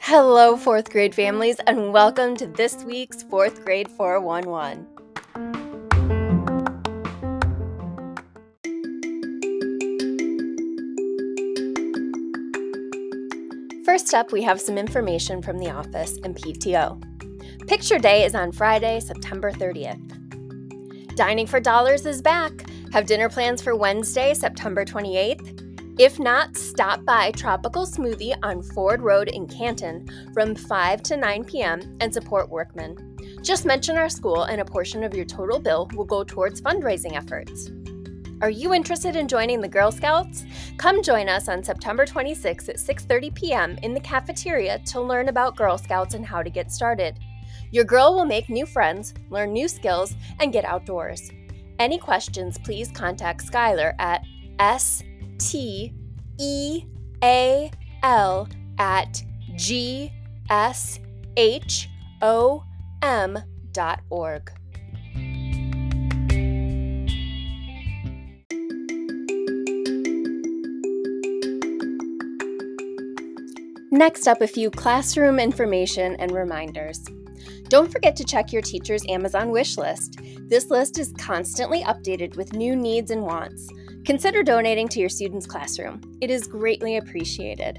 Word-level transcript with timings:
Hello, 0.00 0.56
fourth 0.56 0.88
grade 0.88 1.14
families, 1.14 1.60
and 1.66 1.92
welcome 1.92 2.34
to 2.36 2.46
this 2.46 2.82
week's 2.84 3.22
fourth 3.24 3.62
grade 3.62 3.90
411. 3.90 4.86
First 13.84 14.14
up, 14.14 14.32
we 14.32 14.42
have 14.42 14.58
some 14.58 14.78
information 14.78 15.42
from 15.42 15.58
the 15.58 15.70
office 15.70 16.16
and 16.24 16.34
PTO. 16.34 16.98
Picture 17.66 17.98
Day 17.98 18.24
is 18.24 18.34
on 18.34 18.52
Friday, 18.52 19.00
September 19.00 19.52
30th. 19.52 21.14
Dining 21.14 21.46
for 21.46 21.60
Dollars 21.60 22.06
is 22.06 22.22
back. 22.22 22.64
Have 22.92 23.04
dinner 23.04 23.28
plans 23.28 23.60
for 23.60 23.76
Wednesday, 23.76 24.32
September 24.32 24.82
28th. 24.82 26.00
If 26.00 26.18
not, 26.18 26.56
stop 26.56 27.04
by 27.04 27.32
Tropical 27.32 27.84
Smoothie 27.84 28.34
on 28.42 28.62
Ford 28.62 29.02
Road 29.02 29.28
in 29.28 29.46
Canton 29.46 30.08
from 30.32 30.54
5 30.54 31.02
to 31.02 31.16
9 31.18 31.44
p.m. 31.44 31.98
and 32.00 32.14
support 32.14 32.48
workmen. 32.48 33.18
Just 33.42 33.66
mention 33.66 33.98
our 33.98 34.08
school 34.08 34.44
and 34.44 34.62
a 34.62 34.64
portion 34.64 35.04
of 35.04 35.14
your 35.14 35.26
total 35.26 35.58
bill 35.58 35.90
will 35.94 36.06
go 36.06 36.24
towards 36.24 36.62
fundraising 36.62 37.14
efforts. 37.14 37.70
Are 38.40 38.48
you 38.48 38.72
interested 38.72 39.16
in 39.16 39.28
joining 39.28 39.60
the 39.60 39.68
Girl 39.68 39.92
Scouts? 39.92 40.46
Come 40.78 41.02
join 41.02 41.28
us 41.28 41.48
on 41.48 41.62
September 41.62 42.06
26 42.06 42.70
at 42.70 42.76
6:30 42.76 43.34
p.m. 43.34 43.78
in 43.82 43.92
the 43.92 44.00
cafeteria 44.00 44.78
to 44.86 45.00
learn 45.00 45.28
about 45.28 45.56
Girl 45.56 45.76
Scouts 45.76 46.14
and 46.14 46.24
how 46.24 46.42
to 46.42 46.48
get 46.48 46.72
started. 46.72 47.18
Your 47.70 47.84
girl 47.84 48.14
will 48.14 48.24
make 48.24 48.48
new 48.48 48.64
friends, 48.64 49.12
learn 49.28 49.52
new 49.52 49.68
skills, 49.68 50.14
and 50.40 50.54
get 50.54 50.64
outdoors. 50.64 51.30
Any 51.78 51.98
questions, 51.98 52.58
please 52.58 52.90
contact 52.90 53.46
Skylar 53.46 53.94
at 53.98 54.24
s 54.58 55.02
T 55.38 55.92
E 56.38 56.84
A 57.22 57.70
L 58.02 58.48
at 58.78 59.22
G 59.54 60.12
S 60.50 60.98
H 61.36 61.88
O 62.20 62.64
M 63.02 63.38
dot 63.72 64.00
org. 64.10 64.50
Next 73.90 74.28
up, 74.28 74.42
a 74.42 74.46
few 74.46 74.70
classroom 74.70 75.38
information 75.40 76.14
and 76.16 76.30
reminders. 76.30 77.04
Don't 77.68 77.92
forget 77.92 78.16
to 78.16 78.24
check 78.24 78.50
your 78.50 78.62
teacher's 78.62 79.04
Amazon 79.08 79.50
wish 79.50 79.76
list. 79.76 80.20
This 80.48 80.70
list 80.70 80.98
is 80.98 81.12
constantly 81.18 81.82
updated 81.82 82.34
with 82.34 82.54
new 82.54 82.74
needs 82.74 83.10
and 83.10 83.22
wants. 83.22 83.68
Consider 84.06 84.42
donating 84.42 84.88
to 84.88 85.00
your 85.00 85.10
student's 85.10 85.46
classroom. 85.46 86.00
It 86.22 86.30
is 86.30 86.46
greatly 86.46 86.96
appreciated. 86.96 87.78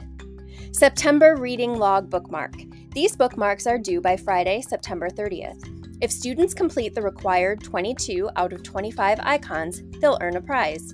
September 0.73 1.35
Reading 1.37 1.75
Log 1.75 2.07
Bookmark. 2.07 2.53
These 2.91 3.15
bookmarks 3.15 3.65
are 3.65 3.79
due 3.79 3.99
by 3.99 4.15
Friday, 4.15 4.61
September 4.61 5.09
30th. 5.09 5.97
If 6.01 6.11
students 6.11 6.53
complete 6.53 6.93
the 6.93 7.01
required 7.01 7.63
22 7.63 8.29
out 8.35 8.53
of 8.53 8.61
25 8.61 9.19
icons, 9.23 9.81
they'll 9.99 10.19
earn 10.21 10.35
a 10.35 10.41
prize. 10.41 10.93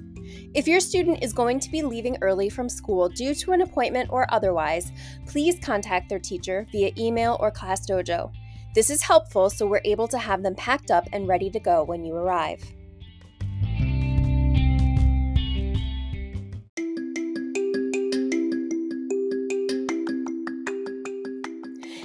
If 0.53 0.69
your 0.69 0.79
student 0.79 1.21
is 1.21 1.33
going 1.33 1.59
to 1.59 1.69
be 1.69 1.83
leaving 1.83 2.17
early 2.21 2.47
from 2.49 2.69
school 2.69 3.09
due 3.09 3.35
to 3.35 3.51
an 3.51 3.61
appointment 3.61 4.09
or 4.09 4.25
otherwise, 4.33 4.93
please 5.27 5.59
contact 5.59 6.07
their 6.07 6.19
teacher 6.19 6.65
via 6.71 6.91
email 6.97 7.35
or 7.41 7.51
Class 7.51 7.85
Dojo. 7.85 8.31
This 8.75 8.89
is 8.89 9.01
helpful 9.01 9.49
so 9.49 9.65
we're 9.65 9.79
able 9.85 10.09
to 10.09 10.17
have 10.17 10.43
them 10.43 10.53
packed 10.53 10.91
up 10.91 11.07
and 11.13 11.29
ready 11.29 11.49
to 11.49 11.59
go 11.61 11.85
when 11.85 12.03
you 12.03 12.13
arrive. 12.13 12.61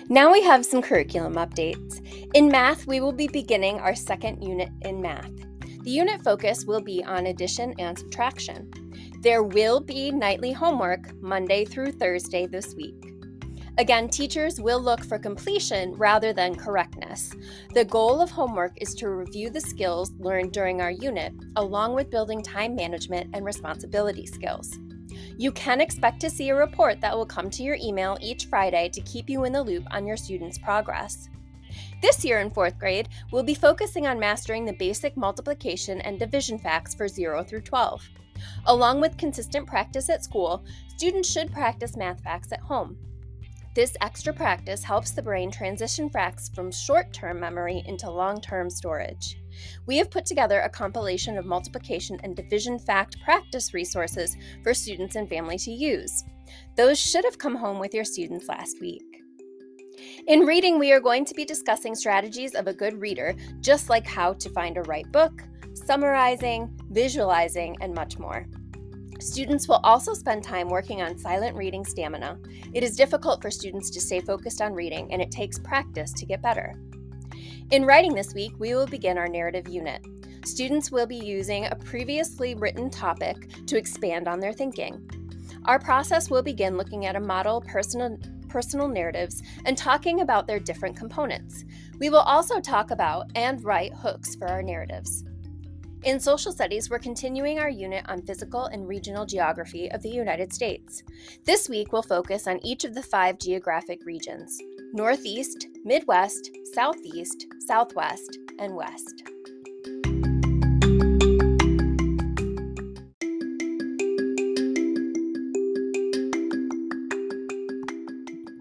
Now 0.09 0.33
we 0.33 0.43
have 0.43 0.65
some 0.65 0.81
curriculum 0.81 1.35
updates. 1.35 2.01
In 2.35 2.49
math, 2.49 2.87
we 2.87 3.01
will 3.01 3.13
be 3.13 3.27
beginning 3.27 3.81
our 3.81 3.97
second 3.97 4.43
unit 4.43 4.71
in 4.83 5.01
math. 5.01 5.31
The 5.83 5.91
unit 5.91 6.23
focus 6.23 6.65
will 6.65 6.81
be 6.81 7.03
on 7.05 7.27
addition 7.27 7.75
and 7.79 7.99
subtraction. 7.99 8.71
There 9.23 9.43
will 9.43 9.81
be 9.81 10.13
nightly 10.13 10.53
homework 10.53 11.21
Monday 11.21 11.65
through 11.65 11.93
Thursday 11.93 12.47
this 12.47 12.75
week. 12.75 13.10
Again, 13.79 14.09
teachers 14.09 14.61
will 14.61 14.81
look 14.81 15.05
for 15.05 15.19
completion 15.19 15.95
rather 15.95 16.33
than 16.33 16.55
correctness. 16.55 17.35
The 17.73 17.85
goal 17.85 18.21
of 18.21 18.31
homework 18.31 18.73
is 18.77 18.95
to 18.97 19.09
review 19.09 19.51
the 19.51 19.61
skills 19.61 20.13
learned 20.19 20.53
during 20.53 20.81
our 20.81 20.91
unit, 20.91 21.33
along 21.57 21.95
with 21.95 22.11
building 22.11 22.43
time 22.43 22.75
management 22.75 23.31
and 23.33 23.45
responsibility 23.45 24.27
skills. 24.27 24.79
You 25.39 25.53
can 25.53 25.81
expect 25.81 26.21
to 26.21 26.31
see 26.31 26.51
a 26.51 26.55
report 26.55 27.01
that 27.01 27.17
will 27.17 27.27
come 27.27 27.49
to 27.51 27.63
your 27.63 27.77
email 27.77 28.19
each 28.21 28.47
Friday 28.47 28.91
to 28.91 29.01
keep 29.03 29.31
you 29.31 29.45
in 29.45 29.53
the 29.53 29.63
loop 29.63 29.85
on 29.91 30.07
your 30.07 30.17
students' 30.17 30.59
progress. 30.59 31.29
This 32.03 32.25
year 32.25 32.41
in 32.41 32.51
fourth 32.51 32.79
grade, 32.79 33.09
we'll 33.31 33.43
be 33.43 33.55
focusing 33.55 34.07
on 34.07 34.19
mastering 34.19 34.65
the 34.65 34.73
basic 34.73 35.17
multiplication 35.17 36.01
and 36.01 36.19
division 36.19 36.59
facts 36.59 36.95
for 36.95 37.09
0 37.09 37.45
through 37.45 37.63
12. 37.63 38.09
Along 38.67 39.01
with 39.01 39.17
consistent 39.17 39.67
practice 39.67 40.09
at 40.09 40.25
school, 40.25 40.65
students 40.89 41.31
should 41.31 41.53
practice 41.53 41.97
math 41.97 42.23
facts 42.23 42.53
at 42.53 42.61
home. 42.61 42.97
This 43.73 43.97
extra 44.01 44.33
practice 44.33 44.83
helps 44.83 45.13
the 45.13 45.23
brain 45.23 45.49
transition 45.49 46.11
facts 46.11 46.49
from 46.49 46.73
short 46.73 47.13
term 47.13 47.39
memory 47.39 47.85
into 47.87 48.11
long 48.11 48.41
term 48.41 48.69
storage. 48.69 49.41
We 49.87 49.97
have 49.99 50.11
put 50.11 50.27
together 50.27 50.61
a 50.61 50.69
compilation 50.69 51.39
of 51.39 51.47
multiplication 51.47 52.19
and 52.25 52.35
division 52.35 52.81
fact 52.81 53.17
practice 53.25 53.73
resources 53.73 54.37
for 54.65 54.75
students 54.75 55.15
and 55.15 55.29
family 55.29 55.57
to 55.59 55.71
use. 55.71 56.25
Those 56.77 56.99
should 56.99 57.25
have 57.25 57.39
come 57.39 57.55
home 57.55 57.79
with 57.79 57.95
your 57.95 58.05
students 58.05 58.49
last 58.49 58.81
week. 58.81 59.05
In 60.27 60.41
reading, 60.41 60.81
we 60.81 60.93
are 60.93 61.01
going 61.01 61.25
to 61.27 61.35
be 61.35 61.45
discussing 61.45 61.95
strategies 61.95 62.57
of 62.57 62.67
a 62.67 62.75
good 62.75 63.01
reader, 63.01 63.37
just 63.61 63.89
like 63.89 64.07
how 64.07 64.33
to 64.33 64.51
find 64.51 64.79
a 64.79 64.83
right 64.83 65.11
book, 65.13 65.45
summarizing, 65.75 66.77
visualizing, 66.91 67.77
and 67.81 67.95
much 67.95 68.19
more. 68.19 68.47
Students 69.21 69.69
will 69.69 69.81
also 69.85 70.15
spend 70.15 70.43
time 70.43 70.69
working 70.69 71.03
on 71.03 71.19
silent 71.19 71.55
reading 71.55 71.85
stamina. 71.85 72.39
It 72.73 72.83
is 72.83 72.97
difficult 72.97 73.43
for 73.43 73.51
students 73.51 73.91
to 73.91 74.01
stay 74.01 74.21
focused 74.21 74.63
on 74.63 74.73
reading, 74.73 75.13
and 75.13 75.21
it 75.21 75.31
takes 75.31 75.59
practice 75.59 76.13
to 76.15 76.27
get 76.27 76.41
better. 76.41 76.75
In 77.71 77.85
writing 77.85 78.15
this 78.15 78.33
week, 78.33 78.53
we 78.59 78.75
will 78.75 78.87
begin 78.87 79.19
our 79.19 79.29
narrative 79.29 79.69
unit. 79.69 80.05
Students 80.47 80.91
will 80.91 81.07
be 81.07 81.17
using 81.17 81.67
a 81.67 81.77
previously 81.77 82.55
written 82.55 82.89
topic 82.89 83.67
to 83.67 83.77
expand 83.77 84.27
on 84.27 84.41
their 84.41 84.55
thinking. 84.55 85.09
Our 85.67 85.79
process 85.79 86.31
will 86.31 86.43
begin 86.43 86.79
looking 86.79 87.05
at 87.05 87.17
a 87.17 87.21
model 87.21 87.61
personal 87.61 88.19
personal 88.49 88.89
narratives 88.89 89.43
and 89.65 89.79
talking 89.79 90.23
about 90.23 90.47
their 90.47 90.59
different 90.59 90.97
components. 90.97 91.65
We 92.01 92.11
will 92.11 92.19
also 92.19 92.59
talk 92.59 92.91
about 92.91 93.31
and 93.37 93.63
write 93.63 93.93
hooks 93.95 94.35
for 94.35 94.49
our 94.49 94.63
narratives. 94.63 95.25
In 96.03 96.19
social 96.19 96.51
studies, 96.51 96.89
we're 96.89 96.99
continuing 96.99 97.59
our 97.59 97.69
unit 97.69 98.07
on 98.09 98.23
physical 98.23 98.65
and 98.65 98.89
regional 98.89 99.27
geography 99.27 99.91
of 99.91 100.01
the 100.01 100.09
United 100.09 100.51
States. 100.51 101.03
This 101.45 101.69
week, 101.69 101.93
we'll 101.93 102.03
focus 102.03 102.47
on 102.47 102.59
each 102.65 102.85
of 102.85 102.95
the 102.95 103.03
five 103.03 103.39
geographic 103.39 104.07
regions 104.07 104.59
Northeast, 104.95 105.69
Midwest, 105.85 106.51
Southeast, 106.73 107.47
Southwest, 107.67 108.39
and 108.59 108.75
West. 108.75 109.25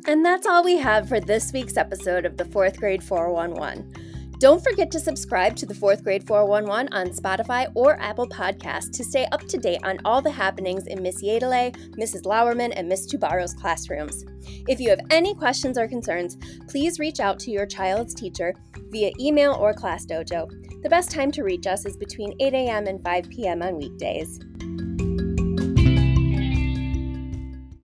And 0.05 0.25
that's 0.25 0.45
all 0.45 0.65
we 0.65 0.77
have 0.77 1.07
for 1.07 1.21
this 1.21 1.53
week's 1.53 1.77
episode 1.77 2.25
of 2.25 2.35
the 2.35 2.43
Fourth 2.43 2.77
Grade 2.81 3.03
411. 3.03 4.08
Don't 4.39 4.63
forget 4.63 4.89
to 4.91 5.01
subscribe 5.01 5.57
to 5.57 5.65
the 5.65 5.73
Fourth 5.73 6.01
Grade 6.01 6.25
411 6.25 6.93
on 6.93 7.09
Spotify 7.09 7.69
or 7.75 7.99
Apple 7.99 8.25
Podcasts 8.25 8.89
to 8.93 9.03
stay 9.03 9.25
up 9.33 9.41
to 9.49 9.57
date 9.57 9.81
on 9.83 9.99
all 10.05 10.21
the 10.21 10.31
happenings 10.31 10.87
in 10.87 11.03
Miss 11.03 11.21
Yadele, 11.21 11.75
Mrs. 11.97 12.21
Lauerman, 12.21 12.71
and 12.71 12.87
Miss 12.87 13.05
Tubaro's 13.05 13.53
classrooms. 13.53 14.23
If 14.69 14.79
you 14.79 14.89
have 14.91 15.01
any 15.09 15.35
questions 15.35 15.77
or 15.77 15.89
concerns, 15.89 16.37
please 16.69 16.99
reach 16.99 17.19
out 17.19 17.37
to 17.39 17.51
your 17.51 17.65
child's 17.65 18.13
teacher 18.13 18.55
via 18.91 19.11
email 19.19 19.55
or 19.55 19.73
Class 19.73 20.05
Dojo. 20.05 20.49
The 20.83 20.89
best 20.89 21.11
time 21.11 21.31
to 21.33 21.43
reach 21.43 21.67
us 21.67 21.85
is 21.85 21.97
between 21.97 22.33
8 22.39 22.53
a.m. 22.53 22.87
and 22.87 23.03
5 23.03 23.29
p.m. 23.29 23.61
on 23.61 23.75
weekdays. 23.75 24.39